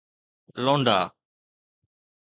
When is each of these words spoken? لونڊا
لونڊا 0.63 0.99